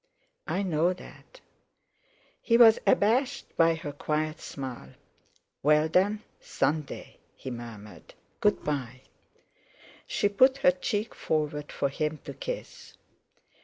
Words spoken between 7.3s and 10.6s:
he murmured: "Good bye." She put